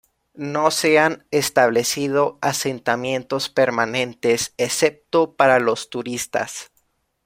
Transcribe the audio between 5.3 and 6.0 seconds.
para los